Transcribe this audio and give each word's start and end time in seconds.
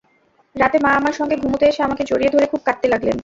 রাতে 0.55 0.77
মা 0.79 0.91
আমার 0.95 1.13
সঙ্গে 1.13 1.35
ঘুমুতে 1.35 1.65
এসে 1.67 1.81
আমাকে 1.83 2.03
জড়িয়ে 2.03 2.33
ধরে 2.35 2.45
খুব 2.45 2.61
কাঁদতে 2.65 2.87
লাগলেন। 2.87 3.17